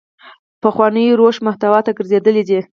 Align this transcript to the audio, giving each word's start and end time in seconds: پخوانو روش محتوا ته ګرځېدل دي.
پخوانو 0.63 1.17
روش 1.19 1.35
محتوا 1.47 1.79
ته 1.85 1.91
ګرځېدل 1.97 2.37
دي. 2.49 2.59